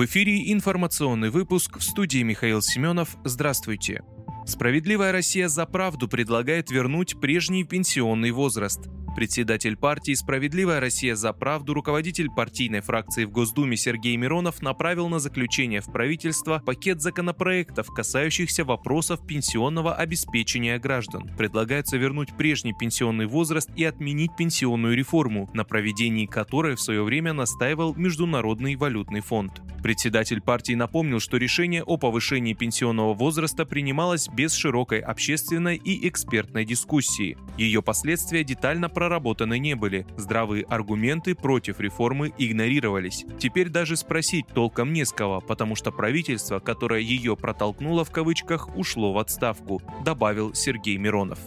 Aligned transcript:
В 0.00 0.06
эфире 0.06 0.50
информационный 0.50 1.28
выпуск 1.28 1.76
в 1.76 1.82
студии 1.82 2.22
Михаил 2.22 2.62
Семенов. 2.62 3.18
Здравствуйте. 3.22 4.02
Справедливая 4.46 5.12
Россия 5.12 5.46
за 5.46 5.66
правду 5.66 6.08
предлагает 6.08 6.70
вернуть 6.70 7.20
прежний 7.20 7.64
пенсионный 7.64 8.30
возраст. 8.30 8.80
Председатель 9.14 9.76
партии 9.76 10.14
«Справедливая 10.14 10.80
Россия 10.80 11.16
за 11.16 11.32
правду», 11.32 11.74
руководитель 11.74 12.30
партийной 12.30 12.80
фракции 12.80 13.24
в 13.24 13.30
Госдуме 13.30 13.76
Сергей 13.76 14.16
Миронов 14.16 14.62
направил 14.62 15.08
на 15.08 15.18
заключение 15.18 15.80
в 15.80 15.86
правительство 15.92 16.62
пакет 16.64 17.02
законопроектов, 17.02 17.88
касающихся 17.88 18.64
вопросов 18.64 19.26
пенсионного 19.26 19.94
обеспечения 19.94 20.78
граждан. 20.78 21.28
Предлагается 21.36 21.96
вернуть 21.96 22.36
прежний 22.36 22.72
пенсионный 22.72 23.26
возраст 23.26 23.68
и 23.76 23.84
отменить 23.84 24.36
пенсионную 24.38 24.96
реформу, 24.96 25.50
на 25.54 25.64
проведении 25.64 26.26
которой 26.26 26.76
в 26.76 26.80
свое 26.80 27.02
время 27.02 27.32
настаивал 27.32 27.94
Международный 27.96 28.76
валютный 28.76 29.20
фонд. 29.20 29.60
Председатель 29.82 30.40
партии 30.40 30.74
напомнил, 30.74 31.20
что 31.20 31.36
решение 31.38 31.82
о 31.82 31.96
повышении 31.96 32.52
пенсионного 32.52 33.14
возраста 33.14 33.64
принималось 33.64 34.28
без 34.28 34.52
широкой 34.52 35.00
общественной 35.00 35.76
и 35.76 36.06
экспертной 36.06 36.64
дискуссии. 36.64 37.36
Ее 37.56 37.82
последствия 37.82 38.44
детально 38.44 38.88
проработаны 39.00 39.58
не 39.58 39.76
были, 39.76 40.04
здравые 40.18 40.62
аргументы 40.64 41.34
против 41.34 41.80
реформы 41.80 42.34
игнорировались. 42.36 43.24
Теперь 43.38 43.70
даже 43.70 43.96
спросить 43.96 44.46
толком 44.48 44.92
не 44.92 45.06
с 45.06 45.10
кого, 45.10 45.40
потому 45.40 45.74
что 45.74 45.90
правительство, 45.90 46.58
которое 46.58 47.00
ее 47.00 47.34
протолкнуло 47.34 48.04
в 48.04 48.10
кавычках, 48.10 48.68
ушло 48.76 49.14
в 49.14 49.18
отставку, 49.18 49.80
добавил 50.04 50.52
Сергей 50.52 50.98
Миронов. 50.98 51.38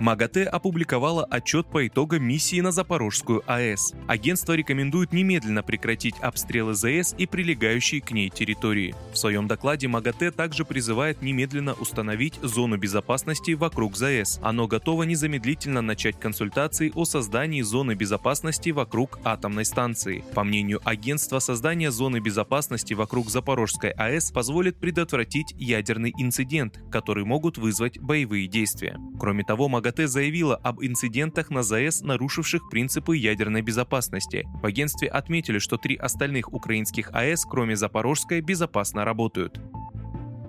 МАГАТЭ 0.00 0.44
опубликовала 0.44 1.24
отчет 1.24 1.66
по 1.66 1.86
итогам 1.86 2.24
миссии 2.24 2.60
на 2.60 2.72
Запорожскую 2.72 3.42
АЭС. 3.46 3.94
Агентство 4.08 4.52
рекомендует 4.54 5.12
немедленно 5.12 5.62
прекратить 5.62 6.18
обстрелы 6.20 6.74
ЗАЭС 6.74 7.14
и 7.16 7.26
прилегающие 7.26 8.00
к 8.00 8.10
ней 8.10 8.28
территории. 8.28 8.94
В 9.12 9.16
своем 9.16 9.46
докладе 9.46 9.88
МАГАТЭ 9.88 10.32
также 10.32 10.64
призывает 10.64 11.22
немедленно 11.22 11.74
установить 11.74 12.34
зону 12.42 12.76
безопасности 12.76 13.52
вокруг 13.52 13.96
ЗАЭС. 13.96 14.40
Оно 14.42 14.66
готово 14.66 15.04
незамедлительно 15.04 15.80
начать 15.80 16.18
консультации 16.18 16.92
о 16.94 17.04
создании 17.04 17.62
зоны 17.62 17.94
безопасности 17.94 18.70
вокруг 18.70 19.20
атомной 19.24 19.64
станции. 19.64 20.24
По 20.34 20.44
мнению 20.44 20.80
агентства, 20.84 21.38
создание 21.38 21.90
зоны 21.90 22.18
безопасности 22.18 22.94
вокруг 22.94 23.30
Запорожской 23.30 23.90
АЭС 23.90 24.32
позволит 24.32 24.78
предотвратить 24.78 25.54
ядерный 25.56 26.12
инцидент, 26.18 26.80
который 26.90 27.24
могут 27.24 27.58
вызвать 27.58 27.98
боевые 27.98 28.48
действия. 28.48 28.98
Кроме 29.18 29.44
того, 29.44 29.68
МАГАТЭ 29.68 29.83
МАГАТЭ 29.84 30.06
заявила 30.06 30.56
об 30.56 30.82
инцидентах 30.82 31.50
на 31.50 31.62
ЗАЭС, 31.62 32.00
нарушивших 32.00 32.70
принципы 32.70 33.18
ядерной 33.18 33.60
безопасности. 33.60 34.48
В 34.62 34.64
агентстве 34.64 35.08
отметили, 35.08 35.58
что 35.58 35.76
три 35.76 35.94
остальных 35.94 36.54
украинских 36.54 37.10
АЭС, 37.12 37.44
кроме 37.44 37.76
Запорожской, 37.76 38.40
безопасно 38.40 39.04
работают. 39.04 39.60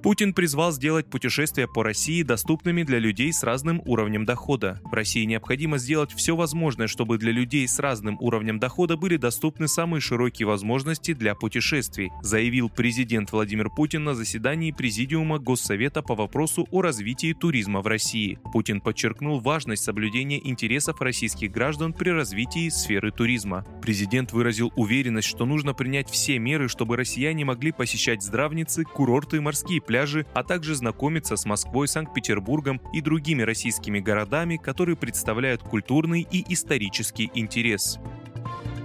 Путин 0.05 0.35
призвал 0.35 0.71
сделать 0.71 1.09
путешествия 1.09 1.67
по 1.67 1.81
России 1.81 2.21
доступными 2.21 2.83
для 2.83 2.99
людей 2.99 3.33
с 3.33 3.41
разным 3.41 3.81
уровнем 3.85 4.23
дохода. 4.23 4.79
В 4.83 4.93
России 4.93 5.25
необходимо 5.25 5.79
сделать 5.79 6.13
все 6.13 6.35
возможное, 6.35 6.85
чтобы 6.85 7.17
для 7.17 7.31
людей 7.31 7.67
с 7.67 7.79
разным 7.79 8.15
уровнем 8.21 8.59
дохода 8.59 8.97
были 8.97 9.17
доступны 9.17 9.67
самые 9.67 10.01
широкие 10.01 10.45
возможности 10.45 11.15
для 11.15 11.33
путешествий, 11.33 12.11
заявил 12.21 12.69
президент 12.69 13.31
Владимир 13.31 13.71
Путин 13.71 14.03
на 14.03 14.13
заседании 14.13 14.71
Президиума 14.71 15.39
Госсовета 15.39 16.03
по 16.03 16.13
вопросу 16.13 16.67
о 16.69 16.83
развитии 16.83 17.33
туризма 17.33 17.81
в 17.81 17.87
России. 17.87 18.37
Путин 18.53 18.81
подчеркнул 18.81 19.39
важность 19.39 19.85
соблюдения 19.85 20.39
интересов 20.47 21.01
российских 21.01 21.51
граждан 21.51 21.93
при 21.93 22.11
развитии 22.11 22.69
сферы 22.69 23.09
туризма. 23.09 23.65
Президент 23.81 24.33
выразил 24.33 24.71
уверенность, 24.75 25.27
что 25.27 25.45
нужно 25.45 25.73
принять 25.73 26.11
все 26.11 26.37
меры, 26.37 26.69
чтобы 26.69 26.95
россияне 26.95 27.43
могли 27.43 27.71
посещать 27.71 28.21
здравницы, 28.21 28.83
курорты, 28.83 29.41
морские 29.41 29.81
пляжи, 29.81 29.94
пляжи, 29.95 30.25
а 30.33 30.43
также 30.43 30.75
знакомиться 30.75 31.37
с 31.37 31.45
Москвой, 31.45 31.87
Санкт-Петербургом 31.87 32.81
и 32.91 32.99
другими 32.99 33.43
российскими 33.43 34.01
городами, 34.01 34.57
которые 34.57 34.97
представляют 34.97 35.61
культурный 35.61 36.27
и 36.29 36.43
исторический 36.53 37.31
интерес. 37.33 37.97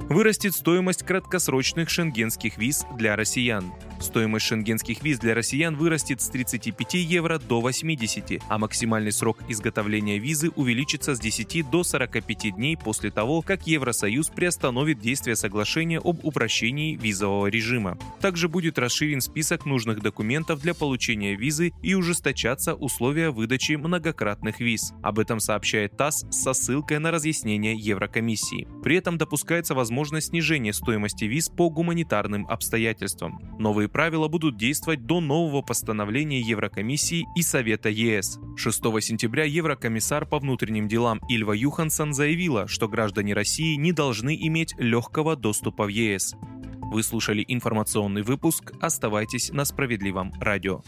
Вырастет 0.09 0.55
стоимость 0.55 1.03
краткосрочных 1.03 1.91
шенгенских 1.91 2.59
виз 2.59 2.87
для 2.97 3.17
россиян. 3.17 3.73
Стоимость 4.01 4.47
шенгенских 4.47 5.03
виз 5.03 5.19
для 5.19 5.35
россиян 5.35 5.77
вырастет 5.77 6.23
с 6.23 6.29
35 6.31 6.95
евро 6.95 7.39
до 7.39 7.61
80, 7.61 8.43
а 8.49 8.59
максимальный 8.59 9.13
срок 9.13 9.39
изготовления 9.49 10.19
визы 10.19 10.51
увеличится 10.57 11.15
с 11.15 11.21
10 11.21 11.69
до 11.71 11.85
45 11.85 12.57
дней 12.57 12.79
после 12.79 13.11
того, 13.11 13.43
как 13.43 13.67
Евросоюз 13.67 14.29
приостановит 14.29 15.01
действие 15.01 15.37
соглашения 15.37 16.01
об 16.03 16.25
упрощении 16.25 16.97
визового 16.97 17.49
режима. 17.49 17.99
Также 18.21 18.49
будет 18.49 18.79
расширен 18.79 19.21
список 19.21 19.67
нужных 19.67 20.01
документов 20.01 20.63
для 20.63 20.73
получения 20.73 21.35
визы 21.35 21.73
и 21.83 21.95
ужесточатся 21.95 22.75
условия 22.75 23.31
выдачи 23.31 23.73
многократных 23.73 24.61
виз. 24.61 24.95
Об 25.03 25.19
этом 25.19 25.41
сообщает 25.41 25.99
ТАСС 25.99 26.25
со 26.31 26.55
ссылкой 26.55 27.01
на 27.01 27.11
разъяснение 27.11 27.75
Еврокомиссии. 27.75 28.67
При 28.83 28.97
этом 28.97 29.19
допускается 29.19 29.75
возможность 29.75 30.29
снижения 30.29 30.73
стоимости 30.73 31.27
виз 31.27 31.51
по 31.51 31.69
гуманитарным 31.69 32.47
обстоятельствам. 32.47 33.41
Новые 33.59 33.90
правила 33.93 34.29
будут 34.29 34.57
действовать 34.57 35.07
до 35.07 35.21
нового 35.21 35.63
постановления 35.63 36.41
Еврокомиссии 36.41 37.27
и 37.37 37.43
Совета 37.43 37.89
ЕС. 37.89 38.39
6 38.57 38.77
сентября 39.01 39.45
Еврокомиссар 39.45 40.27
по 40.27 40.39
внутренним 40.39 40.89
делам 40.89 41.21
Ильва 41.29 41.53
Юхансон 41.53 42.15
заявила, 42.15 42.69
что 42.69 42.89
граждане 42.89 43.35
России 43.35 43.77
не 43.77 43.93
должны 43.93 44.37
иметь 44.47 44.75
легкого 44.79 45.37
доступа 45.37 45.85
в 45.85 45.89
ЕС. 45.89 46.35
Вы 46.93 47.03
слушали 47.03 47.45
информационный 47.47 48.23
выпуск. 48.23 48.73
Оставайтесь 48.81 49.51
на 49.53 49.65
справедливом 49.65 50.33
радио. 50.41 50.83